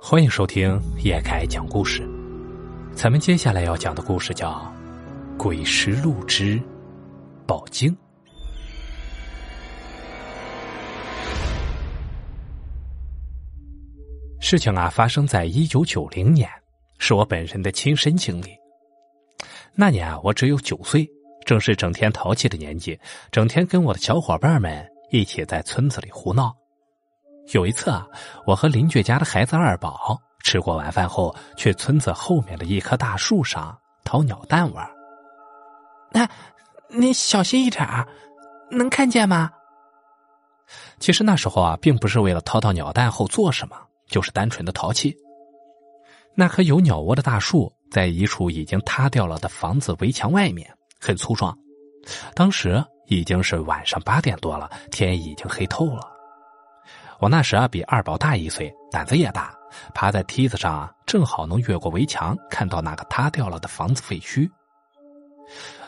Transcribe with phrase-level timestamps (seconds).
[0.00, 2.08] 欢迎收听叶凯讲故事。
[2.94, 4.52] 咱们接下来要讲的故事叫
[5.36, 6.58] 《鬼石路之
[7.46, 7.90] 宝经》。
[14.40, 16.48] 事情啊，发生在一九九零年，
[16.98, 18.56] 是我本人的亲身经历。
[19.74, 21.06] 那年啊，我只有九岁，
[21.44, 22.98] 正是整天淘气的年纪，
[23.30, 26.56] 整天跟我的小伙伴们一起在村子里胡闹。
[27.52, 28.06] 有一次啊，
[28.44, 34.88] 我和邻居家的孩子二宝吃过晚饭后，去村子后面的一棵大树上掏鸟蛋玩。
[36.10, 36.28] 那，
[36.88, 38.06] 你小心一点儿，
[38.70, 39.50] 能看见吗？
[40.98, 43.76] 其实那时候啊，并不是为了掏到鸟蛋后做什么，
[44.06, 45.16] 就是单纯的淘气。
[46.34, 51.56] 那棵有鸟窝的大树在一处已经塌掉了的房子围墙外面，很粗壮。
[52.34, 56.17] 当时已经是晚上八点多了，天已经黑透了。
[57.20, 59.52] 我那时啊比二宝大一岁，胆子也大，
[59.92, 64.48] 爬在梯子上啊，正好能越过围墙，看到那个塌掉了的房子废墟。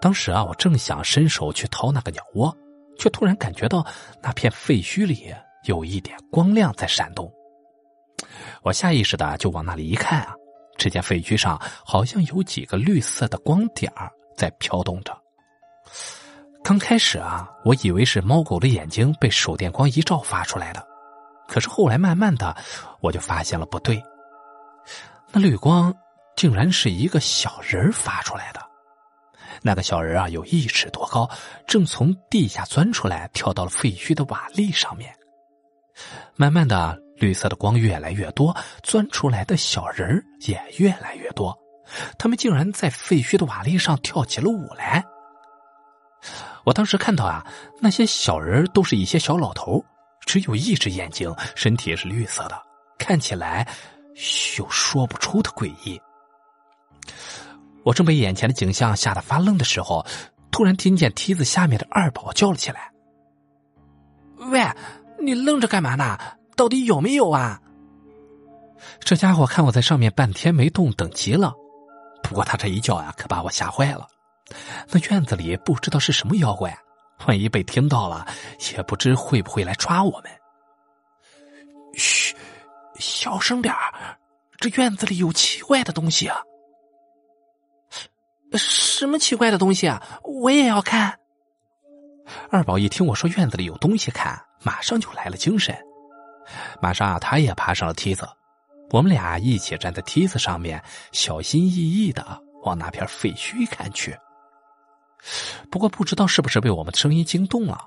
[0.00, 2.56] 当时啊，我正想伸手去掏那个鸟窝，
[2.98, 3.84] 却突然感觉到
[4.22, 7.32] 那片废墟里有一点光亮在闪动。
[8.62, 10.34] 我下意识的就往那里一看啊，
[10.76, 13.92] 只见废墟上好像有几个绿色的光点
[14.36, 15.16] 在飘动着。
[16.62, 20.86] 刚开始啊，我以为是猫狗的眼睛被手电光一照发出来的。
[21.48, 22.56] 可是后来，慢慢的，
[23.00, 24.02] 我就发现了不对。
[25.32, 25.94] 那绿光
[26.36, 28.60] 竟然是一个小人发出来的。
[29.62, 31.28] 那个小人啊，有一尺多高，
[31.66, 35.14] 正从地下钻出来，跳到了废墟的瓦砾上面。
[36.34, 41.56] 慢慢的，绿色的光越来越多，钻出来的小人也越来越多。
[42.18, 45.04] 他们竟然在废墟的瓦砾上跳起了舞来。
[46.64, 47.46] 我当时看到啊，
[47.80, 49.82] 那些小人都是一些小老头。
[50.26, 52.62] 只有一只眼睛，身体是绿色的，
[52.98, 53.66] 看起来
[54.58, 55.98] 有说不出的诡异。
[57.84, 60.04] 我正被眼前的景象吓得发愣的时候，
[60.50, 62.90] 突然听见梯子下面的二宝叫了起来
[64.50, 64.60] ：“喂，
[65.20, 66.18] 你愣着干嘛呢？
[66.56, 67.62] 到底有没有啊？”
[68.98, 71.54] 这家伙看我在上面半天没动，等急了。
[72.22, 74.08] 不过他这一叫呀，可把我吓坏了。
[74.90, 76.76] 那院子里不知道是什么妖怪。
[77.26, 78.26] 万一被听到了，
[78.72, 80.30] 也不知会不会来抓我们。
[81.94, 82.36] 嘘，
[82.98, 84.18] 小声点儿，
[84.58, 86.42] 这院子里有奇怪的东西啊！
[88.52, 90.20] 什么奇怪的东西啊？
[90.22, 91.18] 我也要看。
[92.50, 95.76] 二宝一听我说院子里有东西看，马上就来了精神，
[96.82, 98.28] 马上啊，他也爬上了梯子，
[98.90, 100.82] 我们俩一起站在梯子上面，
[101.12, 104.16] 小心翼翼的往那片废墟看去。
[105.70, 107.78] 不过不知道是不是被我们的声音惊动了，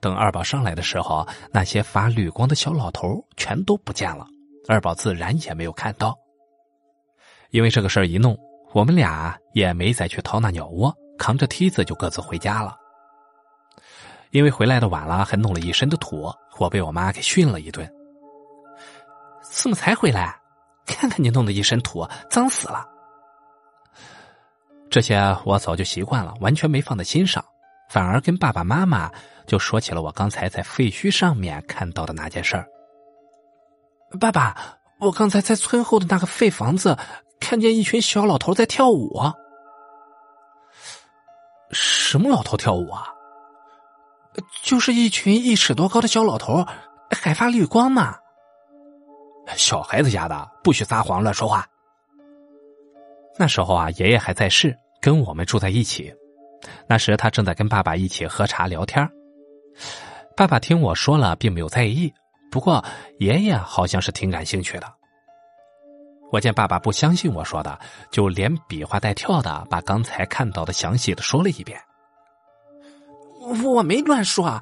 [0.00, 4.26] 等二宝上来的时候，那些发绿光的小老头全都不见了，
[4.68, 6.16] 二宝自然也没有看到。
[7.50, 8.36] 因为这个事儿一弄，
[8.72, 12.76] 我们俩也没再去掏那鸟窝，扛着梯子就各自回家了。
[14.30, 17.88] 因为回来的晚了，还弄了一身的土，我被我妈给训了一顿。
[19.42, 20.36] 怎么才回来？
[20.86, 22.84] 看看你弄的一身土，脏死了。
[24.94, 27.44] 这些我早就习惯了，完全没放在心上，
[27.88, 29.10] 反而跟爸爸妈妈
[29.44, 32.64] 就说起了我刚才在废墟上面看到的那件事儿。
[34.20, 34.56] 爸爸，
[35.00, 36.96] 我刚才在村后的那个废房子
[37.40, 39.20] 看见一群小老头在跳舞。
[41.72, 43.08] 什么老头跳舞啊？
[44.62, 46.64] 就是一群一尺多高的小老头，
[47.10, 48.14] 还发绿光呢。
[49.56, 51.66] 小孩子家的，不许撒谎乱说话。
[53.36, 54.78] 那时候啊，爷爷还在世。
[55.04, 56.10] 跟我们住在一起，
[56.88, 59.06] 那时他正在跟爸爸一起喝茶聊天。
[60.34, 62.10] 爸爸听我说了，并没有在意，
[62.50, 62.82] 不过
[63.18, 64.90] 爷爷好像是挺感兴趣的。
[66.32, 67.78] 我见爸爸不相信我说的，
[68.10, 71.78] 就连比划带跳的把刚才看到的详细的说了一遍。
[73.62, 74.58] 我没乱说，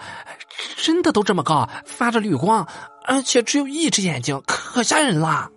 [0.77, 2.67] 真的都这么高，发着绿光，
[3.05, 5.49] 而且只有一只眼睛，可吓人了。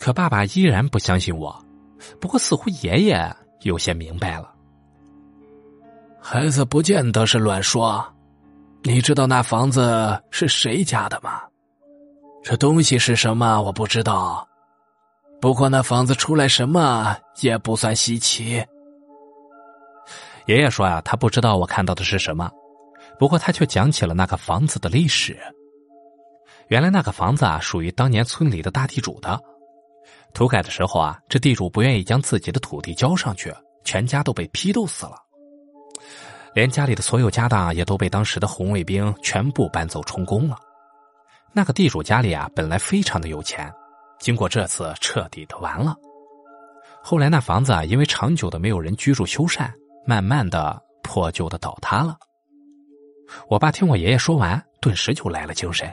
[0.00, 1.64] 可爸爸依然不相信我，
[2.20, 3.32] 不过似乎爷爷。
[3.62, 4.52] 有些明白了，
[6.20, 8.04] 孩子不见得是乱说。
[8.82, 11.40] 你知道那房子是谁家的吗？
[12.42, 13.62] 这东西是什么？
[13.62, 14.46] 我不知道。
[15.40, 18.64] 不过那房子出来什么也不算稀奇。
[20.46, 22.50] 爷爷说啊，他不知道我看到的是什么，
[23.18, 25.38] 不过他却讲起了那个房子的历史。
[26.66, 29.40] 原来那个房子啊，属于当年村里的大地主的。
[30.34, 35.16] 土改的时候啊，这地主不愿意将自己的土地交上去，全家都被批斗死了，
[36.54, 40.56] 连家里的所有家当也都被当时的红卫兵全部搬走充公了。
[41.52, 43.70] 那个地主家里啊，本来非常的有钱，
[44.18, 45.94] 经过这次，彻底的完了。
[47.02, 49.70] 后来那房子啊，因为长久的没有人居住修缮，
[50.06, 52.16] 慢慢的破旧的倒塌了。
[53.48, 55.92] 我爸听我爷爷说完，顿时就来了精神。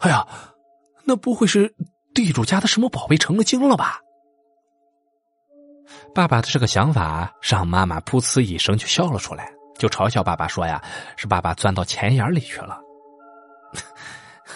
[0.00, 0.26] 哎呀，
[1.04, 1.72] 那不会是
[2.16, 4.00] 地主家的什么宝贝成了精了吧？
[6.14, 10.82] 爸爸的这个想法让妈妈噗呲一声就笑了出来，就嘲笑爸爸说：“呀，
[11.14, 12.80] 是爸爸钻到钱眼里去了。”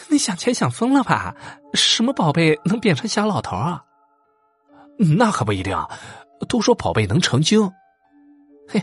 [0.08, 1.36] 你想钱想疯了吧？
[1.74, 3.84] 什么宝贝能变成小老头啊？
[5.18, 5.76] 那可不一定，
[6.48, 7.70] 都说宝贝能成精。
[8.68, 8.82] 嘿，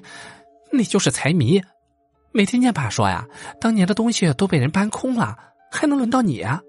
[0.72, 1.60] 你就是财迷，
[2.32, 3.26] 没听见爸说呀？
[3.60, 5.36] 当年的东西都被人搬空了，
[5.72, 6.62] 还能轮到你啊？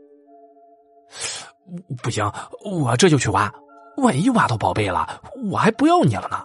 [2.02, 2.30] 不行，
[2.64, 3.52] 我这就去挖，
[3.96, 5.20] 万一挖到宝贝了，
[5.50, 6.44] 我还不要你了呢。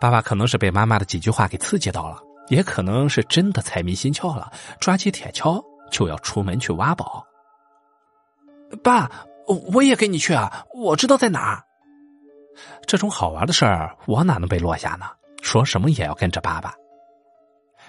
[0.00, 2.18] 爸爸可能是被妈妈的几句话给刺激到了，
[2.48, 7.24] 也可能是真的财迷心窍了，抓起铁锹就要出门去挖宝。
[8.82, 9.10] 爸。
[9.72, 10.64] 我也跟你去啊！
[10.72, 11.64] 我知道在哪儿。
[12.86, 15.06] 这种好玩的事儿，我哪能被落下呢？
[15.42, 16.72] 说什么也要跟着爸爸。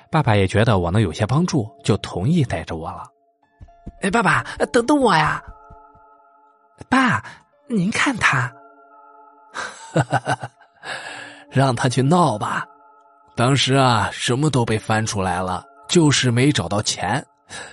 [0.09, 3.03] 爸爸也觉得我能有些帮助，就同意带着我了。
[4.01, 5.41] 哎，爸爸，等等我呀！
[6.89, 7.23] 爸，
[7.67, 8.51] 您看他，
[11.49, 12.65] 让他去闹吧。
[13.35, 17.23] 当时啊，什么都被翻出来了，就是没找到钱。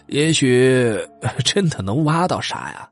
[0.06, 0.98] 也许
[1.44, 2.88] 真的能挖到啥呀？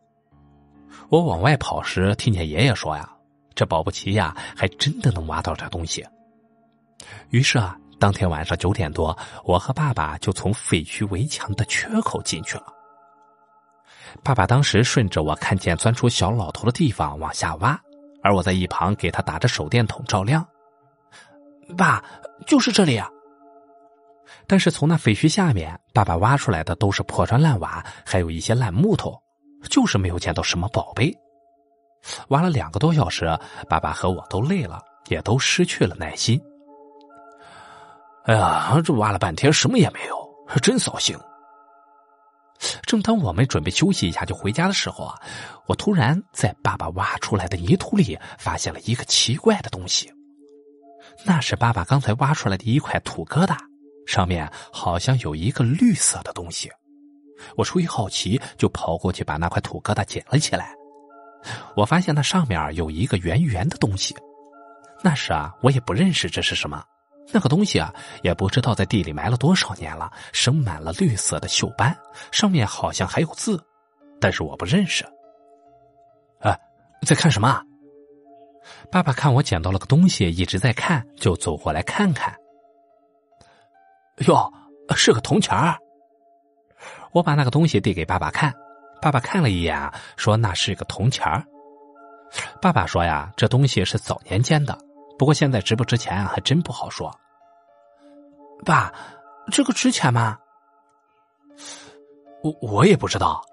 [1.09, 3.09] 我往外跑时，听见爷爷说呀
[3.55, 6.07] ：“这保不齐呀，还真的能挖到点东西。”
[7.31, 12.73] 于是啊，当天晚上九点多，我和爸爸就从废墟围墙的缺口进去了。
[14.23, 17.79] 爸爸当时顺着我看见钻出小老头的地方往下挖，
[18.23, 20.47] 而我在一旁给他打着手电筒照亮。
[21.77, 22.05] 爸，
[22.47, 23.09] 就是这里啊！
[24.47, 29.21] 但是从那废墟下面，爸爸挖出来的都是破砖烂瓦，还有一些烂木头。
[29.71, 31.13] 就是没有见到什么宝贝，
[32.29, 33.27] 挖了两个多小时，
[33.69, 36.41] 爸爸和我都累了，也都失去了耐心。
[38.27, 41.19] 哎呀，这挖了半天什么也没有，真扫兴。
[42.83, 45.21] 正当我们准备休息一下就回家的时候啊，
[45.67, 50.11] 我突然在爸爸挖出来的泥土里发现了一个奇怪的东西。
[51.25, 53.57] 那是爸爸刚才挖出来的一块土疙瘩，
[54.07, 56.71] 上面好像有一个绿色的东西。
[57.57, 60.75] 我出于好奇，就跑过去把那块土疙瘩捡了起来。
[61.77, 64.17] 我发现那上面有一个圆圆的东西。
[65.03, 66.83] 那时啊，我也不认识这是什么。
[67.33, 67.93] 那个东西啊，
[68.23, 71.97] 也不知道在地里埋了多少年了，生满了绿色的锈斑，
[72.31, 73.63] 上面好像还有字，
[74.21, 75.05] 但是我不认识。
[76.41, 76.57] 啊，
[77.07, 77.63] 在看什么？
[78.91, 82.35] 爸爸看我捡到了个东西，一直在看，就走过来看看。
[84.27, 84.53] 哟，
[84.95, 85.77] 是个铜钱儿。
[87.13, 88.55] 我把那个东西递给爸爸看，
[89.01, 91.45] 爸爸看了一眼，说那是个铜钱儿。
[92.61, 94.77] 爸爸说呀，这东西是早年间的，
[95.19, 97.15] 不过现在值不值钱还真不好说。
[98.65, 98.93] 爸，
[99.51, 100.39] 这个值钱吗？
[102.43, 103.45] 我我也不知道。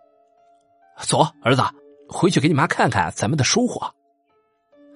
[0.98, 1.64] 走，儿子，
[2.08, 3.94] 回去给你妈看看咱们的收获。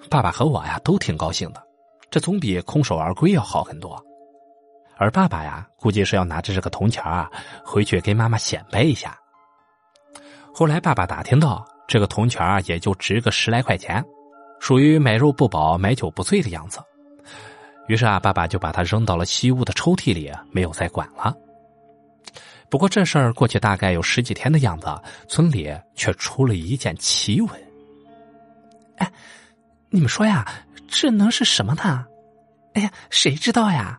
[0.09, 1.63] 爸爸和我呀都挺高兴的，
[2.09, 4.01] 这总比空手而归要好很多。
[4.97, 7.29] 而爸爸呀，估计是要拿着这个铜钱啊，
[7.63, 9.17] 回去给妈妈显摆一下。
[10.53, 14.03] 后来爸爸打听到，这个铜钱啊，也就值个十来块钱，
[14.59, 16.79] 属于买肉不饱，买酒不醉的样子。
[17.87, 21.35] 于是啊，爸爸就把它扔到了西屋的抽屉里，没有再管了。
[22.69, 24.87] 不过这事儿过去大概有十几天的样子，
[25.29, 27.49] 村里却出了一件奇闻。
[28.97, 29.09] 哎，
[29.89, 30.45] 你们说呀，
[30.87, 32.05] 这能是什么呢？
[32.73, 33.97] 哎呀，谁知道呀？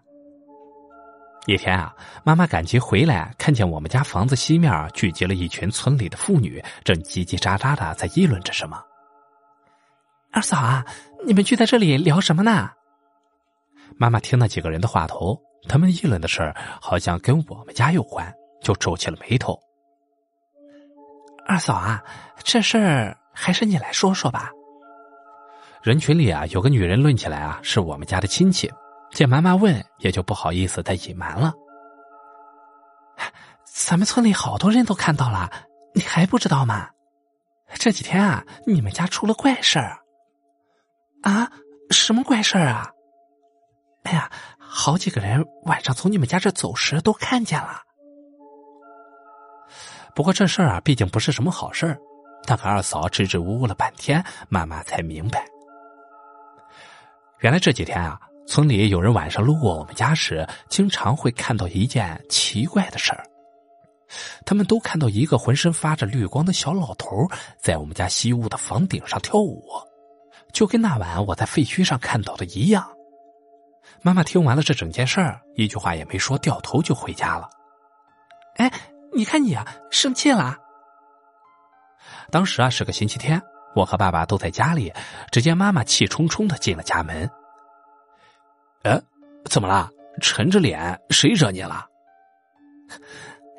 [1.47, 8.79] 一天啊，妈妈赶集回来，看见我们家房子西面聚集了一群村里的妇女，正叽叽喳喳的在议论着什么。
[10.31, 10.85] 二嫂啊，
[11.27, 12.71] 你们聚在这里聊什么呢？
[13.97, 15.37] 妈妈听那几个人的话头，
[15.69, 18.33] 他们议论的事儿好像跟我们家有关，
[18.63, 19.59] 就皱起了眉头。
[21.47, 22.03] 二嫂啊，
[22.45, 24.51] 这事儿还是你来说说吧。
[25.83, 28.71] 人群里啊，有个女人论起来啊，是我们家的亲戚。
[29.13, 31.55] 见妈妈问，也就不好意思再隐瞒了。
[33.65, 35.51] 咱们村里好多人都看到了，
[35.95, 36.91] 你还不知道吗？
[37.75, 39.99] 这几天啊，你们家出了怪事儿。
[41.23, 41.51] 啊？
[41.91, 42.91] 什么怪事儿啊？
[44.03, 47.83] 哎呀，好几个人晚上从你们家这走时都看见了。
[50.15, 51.99] 不过这事儿啊，毕竟不是什么好事儿。
[52.47, 55.45] 那个二嫂支支吾吾了半天，慢慢才明白，
[57.41, 58.21] 原来这几天啊。
[58.47, 63.23] 村里有人晚上路过我们家时，经常会看到一件奇怪的事儿。
[64.47, 69.63] 他们都看到一个浑身发着绿光的小老头在我们家西屋的房顶上跳舞，
[70.59, 72.91] 就跟那晚我在废墟上看到的一样。
[74.03, 77.49] 妈妈听完了这整件事儿，一句话也没说，掉头就回家了。
[78.57, 78.69] 哎，
[79.15, 80.59] 你看你啊，生气了。
[82.33, 83.41] 当时啊是个星期天，
[83.77, 84.93] 我和爸爸都在家里，
[85.31, 87.31] 只见妈妈气冲冲的进了家门。
[88.83, 89.01] 哎，
[89.45, 89.89] 怎么了？
[90.21, 91.87] 沉着脸，谁惹你了？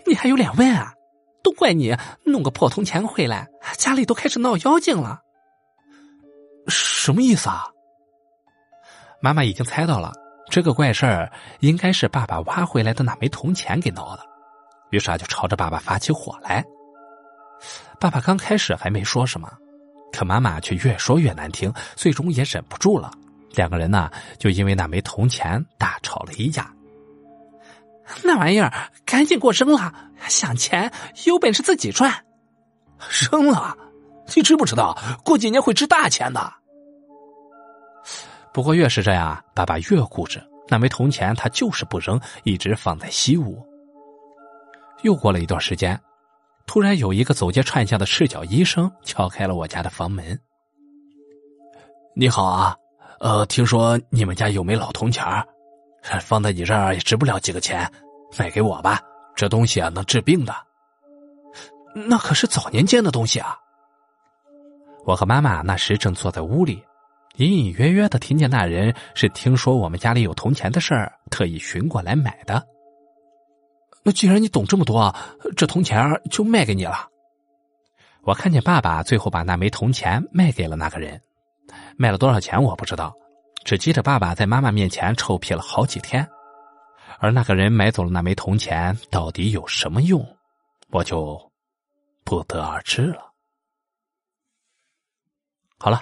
[0.06, 0.94] 你还有脸问啊？
[1.42, 5.22] 都怪你弄个破铜钱回来，家里都开始闹妖精了。
[6.70, 7.66] 什么意思啊？
[9.22, 10.14] 妈妈已经猜到了，
[10.50, 14.24] 这个怪事儿应该是爸爸挖回来的那枚铜钱给闹的，
[14.92, 16.64] 于是啊就朝着爸爸发起火来。
[18.00, 19.52] 爸爸刚开始还没说什么，
[20.14, 23.12] 可妈妈却越说越难听，最终也忍不住了，
[23.56, 26.74] 两个人呢就因为那枚铜钱大吵了一架。
[28.24, 28.72] 那玩意儿
[29.06, 29.94] 赶紧给我扔了！
[30.28, 30.92] 想钱
[31.26, 32.26] 有本事自己赚，
[33.30, 33.78] 扔了！
[34.36, 36.54] 你知不知道过几年会值大钱的？
[38.60, 40.38] 不过越是这样，爸爸越固执，
[40.68, 43.66] 那枚铜钱他就是不扔，一直放在西屋。
[45.02, 45.98] 又过了一段时间，
[46.66, 50.38] 突然有一个走街串巷的赤脚医生敲开了我家的房门。
[52.14, 52.76] 你好啊，
[53.22, 55.26] 呃，听说你们家有枚老铜钱
[56.20, 57.90] 放在你这儿也值不了几个钱，
[58.38, 59.00] 卖给我吧。
[59.38, 60.54] 这东西啊，能治病的。
[61.96, 63.58] 那可是早年间的东西啊。
[65.06, 66.84] 我和妈妈那时正坐在屋里，
[67.40, 72.68] 隐隐约约的听见那人是听说我们家里有铜钱的事儿，特意寻过来买的。
[74.04, 75.16] 那既然你懂这么多，
[75.56, 77.08] 这铜钱就卖给你了。
[78.24, 81.22] 我看见爸爸最后把那枚铜钱卖给了那个人，
[81.96, 83.16] 卖了多少钱我不知道。
[83.64, 86.28] 只记得爸爸在妈妈面前臭屁了好几天，
[87.20, 90.26] 而那个人买走了那枚铜钱到底有什么用，
[90.90, 91.40] 我就
[92.26, 93.32] 不得而知了。
[95.78, 96.02] 好了，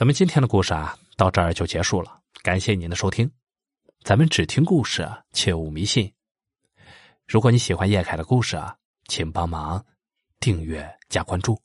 [0.00, 2.22] 咱们今天的故事啊，到这儿就结束了。
[2.42, 3.30] 感谢您的收听，
[4.02, 6.10] 咱们只听故事，切勿迷信。
[7.28, 8.74] 如果你喜欢叶凯的故事啊，
[9.08, 9.84] 请帮忙
[10.38, 11.60] 订阅加关注。